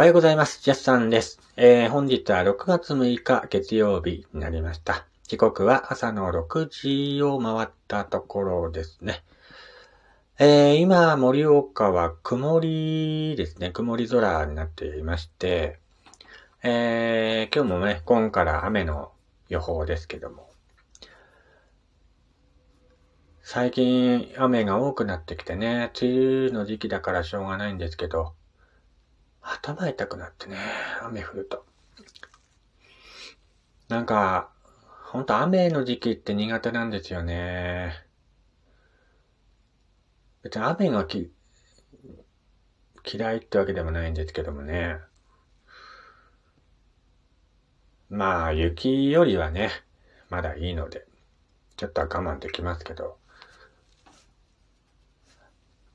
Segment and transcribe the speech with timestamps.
[0.00, 0.62] おはようございます。
[0.62, 1.38] ジャスさんです。
[1.58, 5.04] えー、本日は6月6日月曜日になりました。
[5.28, 9.22] 時刻は朝の6時を回ったところですね。
[10.38, 13.72] えー、今、盛岡は曇りですね。
[13.72, 15.78] 曇り空になっていまして、
[16.62, 19.12] えー、今日もね、今から雨の
[19.50, 20.48] 予報ですけども。
[23.42, 28.32] 最近雨が多くなってきてね、梅雨の時期だからしょうがないんですけど、
[29.42, 30.56] 頭痛くなってね、
[31.02, 31.64] 雨降ると。
[33.88, 34.50] なんか、
[35.10, 37.92] ほんと雨の時期って苦手なんですよね。
[40.42, 41.32] 別に雨がき
[43.04, 44.98] 嫌いってわけでもないんですけどもね。
[48.08, 49.70] まあ、雪よりはね、
[50.28, 51.06] まだいいので、
[51.76, 53.18] ちょっとは我慢できますけど。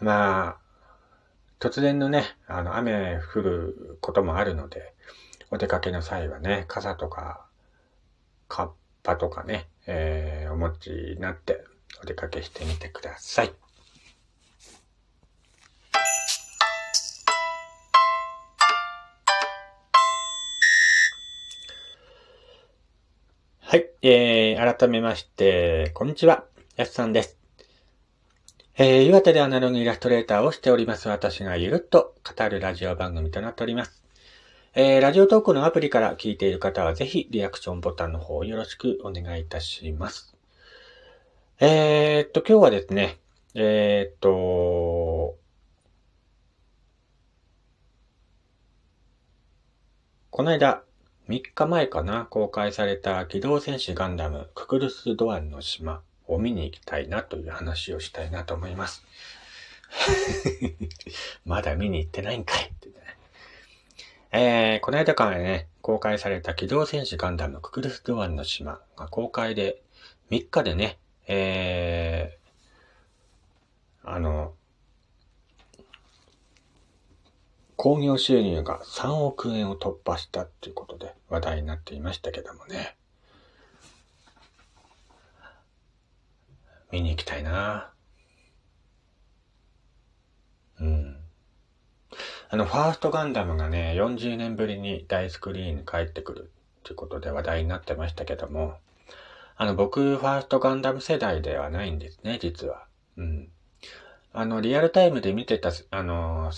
[0.00, 0.58] まあ、
[1.60, 4.94] 突然のね、あの、雨降ることもあるので、
[5.50, 7.44] お出かけの際はね、傘とか、
[8.48, 8.70] カッ
[9.02, 11.62] パとかね、えー、お持ちになって
[12.02, 13.52] お出かけしてみてください。
[23.60, 27.39] はい、えー、改めまして、こんにちは、やすさんです。
[28.82, 34.02] えー、岩手でアナログイラストレーターをしております私がゆるっと語るラジオ番組となっております。
[34.74, 40.34] えー、ラジオトークのアプリから聞いている方はぜひリアクションボタンの方よろしくお願いいたします。
[41.58, 43.18] えー、っと、今日はですね、
[43.54, 45.36] えー、っと、
[50.30, 50.84] この間、
[51.28, 56.00] 3日前かな、公開された機動戦士ガンダムククルス・ドアンの島
[56.30, 59.04] を見に行きたいなという話をしたいなと思います。
[61.44, 62.94] まだ見に行ってないんかいってね。
[64.32, 69.82] えー、この間からね、公開された機動戦士ガンダムククルス・ドアンの島が公開で
[70.30, 74.54] 3日でね、えー、あの、
[77.76, 82.96] 興行収入が3億円を突破したっていうことで話題になっていましたけどもね。
[86.90, 87.92] 見に行きたいな。
[90.80, 91.16] うん。
[92.48, 98.78] あの、ファーストガンダムがね、40年ぶりに大スクリーンに帰ってくるってことで話題になってましたけども、
[99.56, 102.86] あの、僕、ファーストガンダム世代ではないんですね、実は。
[103.16, 103.48] うん。
[104.32, 106.50] あの、リアルタイムで見てた、あの、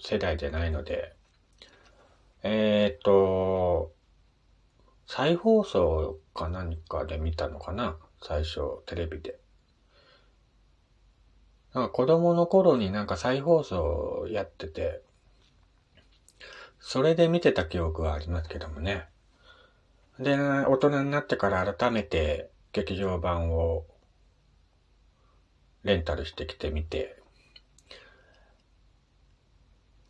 [0.00, 1.14] 世代じゃないので、
[2.42, 3.92] えー、っと、
[5.06, 9.41] 再放送か何かで見たのかな最初、テレビで。
[11.74, 15.02] なんか子供の頃になんか再放送やってて、
[16.80, 19.06] それで見てた記憶はありますけどもね。
[20.18, 23.86] で、大人になってから改めて劇場版を
[25.84, 27.18] レンタルしてきてみて、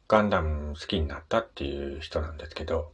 [0.09, 2.93] ガンダム好きになったっていう人なんですけど、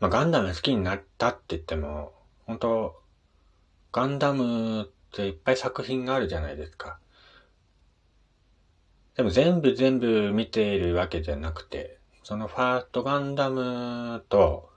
[0.00, 2.12] まあ、ガンダム好きになったって言っても、
[2.46, 3.02] 本当
[3.92, 6.98] ガンダムっていっぱい作品があるじゃないですか。
[9.18, 14.70] でも全部全部見ているわけじゃなくて、そのファーストガンダムと、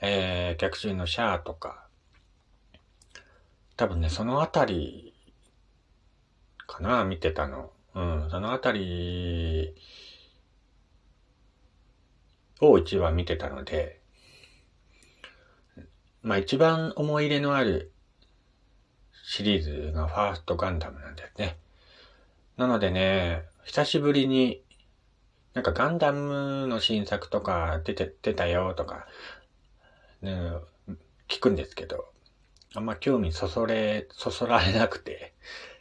[0.00, 1.86] えー、逆襲のシャアとか、
[3.76, 5.14] 多分ね、そのあたり
[6.66, 7.70] かな、見てたの。
[7.94, 9.76] うん、そのあたり
[12.60, 14.00] を一話見てたので、
[16.20, 17.92] まあ一番思い入れのある
[19.24, 21.58] シリーズがファーストガンダムなんですね。
[22.56, 24.62] なのでね、久しぶりに、
[25.54, 29.06] なんかガンダムの新作とか出て、出たよとか、
[30.22, 30.52] ね、
[31.28, 32.06] 聞くんですけど、
[32.74, 35.34] あんま興味そそれ、そそられなくて、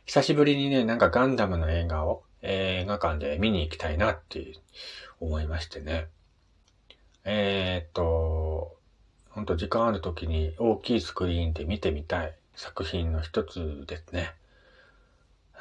[0.06, 4.54] 久しぶりにね、なんかガンダムの映画を映画館で見に行きたいなって
[5.20, 6.08] 思いましてね。
[7.26, 8.78] えー、っと、
[9.30, 14.36] ほんと時間ある時に大きいスクリーンで見てみたい作品の一つですね。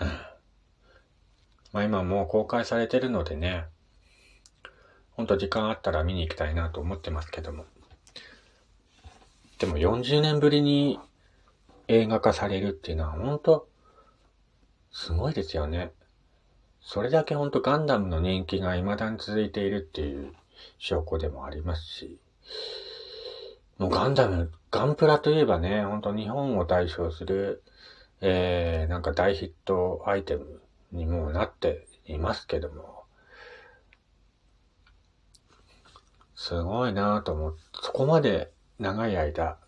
[0.01, 0.32] うん
[1.73, 3.65] まあ今もう公開されてるのでね、
[5.13, 7.65] ほんと時間あったら見に行きたいなと思ってますけども。
[9.59, 10.99] でも40年ぶりに
[11.87, 13.69] 映画化されるっていうのは本当
[14.91, 15.93] すごいですよね。
[16.81, 20.33] それだけほんとガンダムの人気が未だに続いているっていう
[20.79, 22.19] 証拠でもありますし、
[23.79, 27.63] もうガンダム、ガンプラといえばね、ほんと日本を代表する、
[28.21, 30.61] えー、なんか大ヒットアイテム
[30.93, 33.05] にもなっていますけども、
[36.35, 39.59] すごいなぁと思って、そこまで長い間、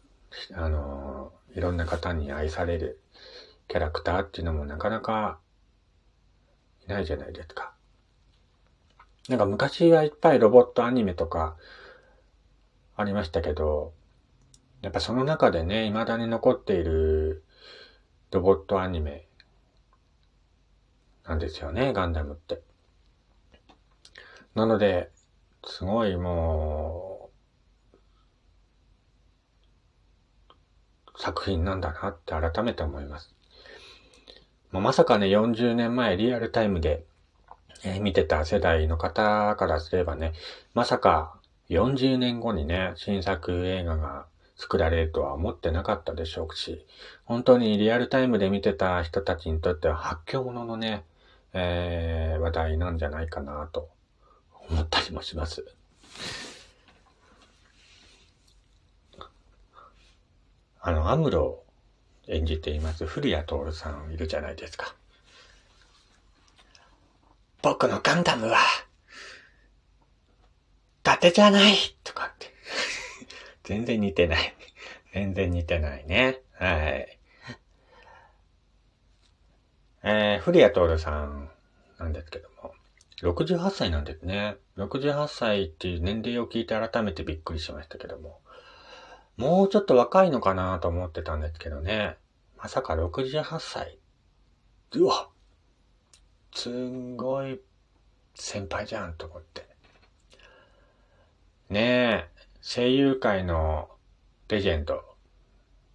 [0.55, 3.01] あのー、いろんな方に愛される
[3.69, 5.39] キャラクターっていうのもなかなか
[6.87, 7.75] いないじゃないですか。
[9.29, 11.57] なんか昔はいっぱいロボットアニメとか
[12.97, 13.93] ありましたけど、
[14.83, 17.45] やっぱその中でね、未だに残っている
[18.33, 19.24] ロボットアニメ
[21.27, 22.61] なんですよね、ガンダムって。
[24.55, 25.11] なので、
[25.67, 27.31] すごいも
[31.17, 33.35] う、作品なんだなって改めて思います。
[34.71, 37.05] ま、まさかね、40年前リアルタイムで、
[37.85, 40.33] えー、見てた世代の方からすればね、
[40.75, 41.39] まさか
[41.71, 46.85] 40年後にね、新作映画が作られるとは思ってなかったでしょうし、
[47.25, 51.05] 本当にリアルタイムで見てた人たちにとっては発狂者のね、
[51.55, 53.89] えー、話題なんじゃないかなと
[54.69, 55.65] 思ったりもします。
[60.81, 61.65] あの、アムロを
[62.29, 64.95] 演じています古谷徹さんいるじゃないですか。
[67.63, 68.61] 僕のガンダムは、伊
[71.03, 72.53] 達じゃないとかって。
[73.65, 74.55] 全然似てない。
[75.15, 76.41] 全然似てないね。
[76.53, 77.14] はい。
[80.07, 81.49] えー、古谷徹さん
[81.99, 82.75] なんですけども、
[83.23, 84.57] 68歳なんですね。
[84.77, 88.41] 68歳っていう年齢を聞いて改めてびっくりしましたけども、
[89.39, 92.19] もうちょっと若いのかなと思ってたんですけどね。
[92.59, 93.99] まさか68歳。
[94.93, 95.31] うわ
[96.55, 97.59] すんごい
[98.35, 99.67] 先輩じゃんと思って。
[101.71, 102.29] ねえ、
[102.61, 103.89] 声優界の
[104.49, 105.03] レジェンド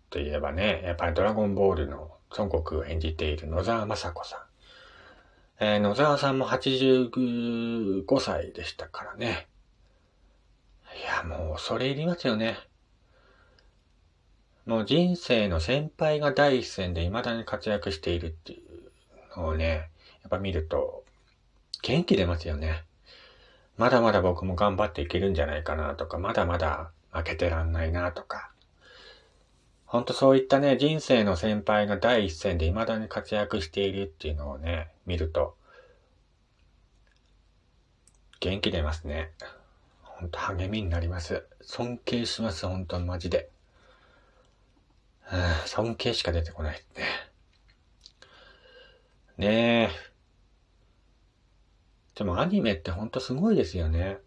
[0.10, 4.40] といえばね、やっぱりドラゴンボールの孫悟空を演じている野沢雅子さん。
[5.62, 9.48] えー、野沢さんも85歳でしたからね。
[10.98, 12.58] いや、もう、それいりますよね。
[14.66, 18.62] もう人生の先輩が第一線で未だに活躍しているってい
[19.36, 19.90] うのをね、
[20.22, 21.04] やっぱ見ると、
[21.82, 22.84] 元気出ますよね。
[23.78, 28.49] まだまだ僕も頑張っていけるんじゃないかなとか、まだまだ負けてらんないなとか。
[29.90, 35.56] ほんとそういったね、人生の先輩が第一線で未だに活躍しているっていうのをね、見ると、
[38.40, 39.32] 元気出ますね。
[40.04, 41.44] ほんと励みになります。
[41.62, 43.50] 尊敬します、ほんとマジで。
[45.66, 47.04] 尊敬しか出てこないね。
[49.40, 49.48] ね
[49.86, 49.90] え。
[52.14, 54.20] でもアニメってほんとすごいですよね。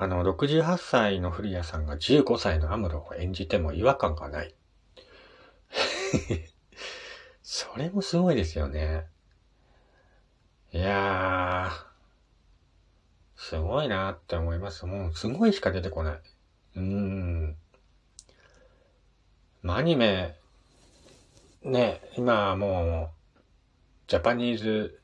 [0.00, 4.54] あの、68歳の古谷さんが15歳のアムロを演じても違和感がない。
[7.42, 9.06] それもすごいですよね。
[10.72, 11.86] いやー、
[13.34, 14.86] すごいなって思います。
[14.86, 16.20] もうすごいしか出てこない。
[16.76, 17.56] うーん。
[19.62, 20.38] まあ、アニメ、
[21.62, 23.40] ね、今もう、
[24.06, 25.00] ジャパニーズ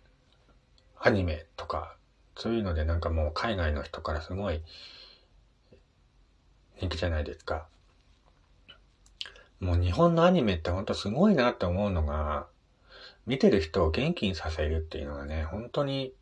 [1.00, 1.96] アニメとか、
[2.36, 4.60] そういうのでなんかもう海外の人からすごい
[6.78, 7.66] 人気じゃないですか。
[9.60, 12.46] もう日本のアニメってほんとすごいなって思うのが、
[13.26, 16.12] 見てる人を元気にさせるっていうのがね、本当に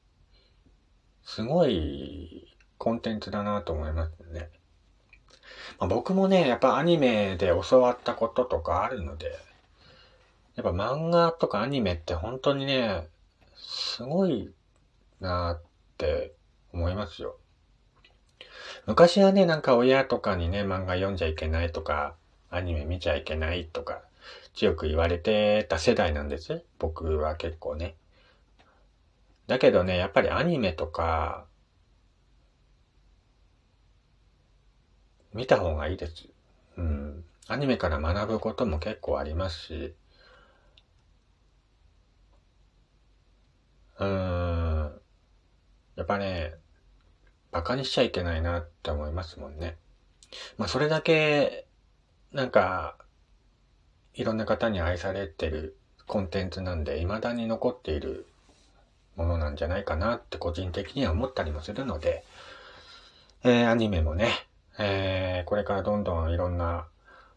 [1.25, 4.49] すごいコンテンツだなと思いますね。
[5.79, 9.33] まあ、僕もね、やっぱアニメで教わったこととかあるので、
[10.55, 13.09] やっぱ漫画とかアニメって本当にね、
[13.57, 14.53] すごい
[15.21, 15.59] な
[16.03, 16.35] って
[16.73, 17.39] 思いますよ。
[18.87, 22.17] 昔はね、なんか親とかにね、漫画読んじゃいけないとか、
[22.51, 24.03] アニメ見ちゃいけないとか、
[24.55, 26.65] 強く言われてた世代なんです。
[26.81, 27.95] 僕は結構ね。
[29.47, 31.47] だけどね、やっぱりアニメとか、
[35.33, 36.29] 見た方がいいです。
[36.77, 37.25] うん。
[37.49, 39.95] アニメから学ぶことも結構ありますし、
[43.99, 44.42] うん。
[46.03, 46.55] やっぱね、
[47.53, 49.77] 馬鹿にしちゃいけないなって思いますもんね。
[50.59, 51.65] まあそれだけ、
[52.33, 52.97] なんか、
[54.15, 55.77] いろんな方に愛されてる
[56.09, 58.27] コンテンツなんで、未だに残っている
[59.15, 62.25] ものなんじゃないかなって個人的には思ったりもするので、
[63.45, 64.29] えー、アニメもね、
[64.81, 66.89] えー、これからどんどんいろんな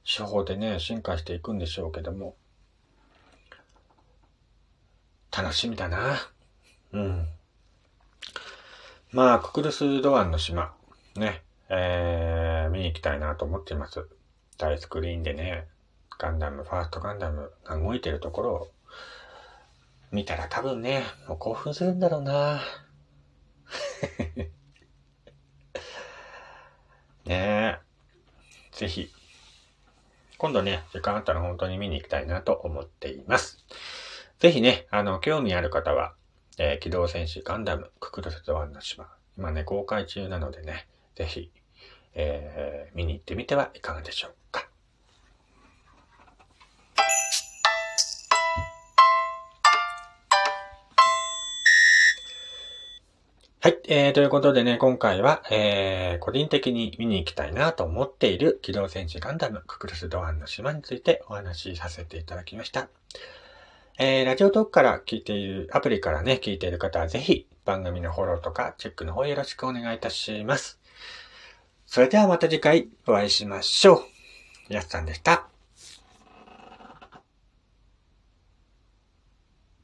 [0.03, 2.35] 手法でね、進化していくんでしょうけども、
[5.31, 6.15] 楽しみだな。
[6.93, 7.27] うん。
[9.11, 10.73] まあ、ククルス・ドアンの島、
[11.15, 14.07] ね、えー、見に行きたいなと思っています。
[14.57, 15.67] 大スクリーンでね、
[16.17, 18.71] ガンダム、ファーストガンダムが動いてるところを
[20.11, 22.61] 見たら多分ね、もう興奮するんだろうな
[27.25, 27.79] ねえ。
[28.71, 29.09] ぜひ、
[30.37, 33.65] 今度ね、時間あったら本当に見に行きたいなと思っています。
[34.39, 36.13] ぜひね、あの、興味ある方は、
[36.57, 39.07] えー、機動戦士ガンダム、ククルスドワンの島、
[39.37, 41.51] 今ね、公開中なのでね、ぜひ、
[42.13, 44.69] えー、見に行ってみてはいかがでしょうか。
[53.59, 53.79] はい。
[53.87, 62.89] えー、ということでね、今回は、えー、個人的に見に行きたいなと思っている機動戦士ガンダムククルスドアンの島についてお話しさせていただきました。
[63.97, 70.79] えー、ラジオトークから聞いている、アプリからね、聞いている方はぜひ番組のフォローとかチェックの方よろしくお願いいたします。
[71.85, 74.03] それではまた次回お会いしましょ
[74.69, 74.73] う。
[74.73, 75.54] やっさんでした。